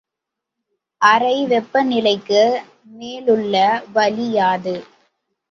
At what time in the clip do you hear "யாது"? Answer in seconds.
4.31-4.75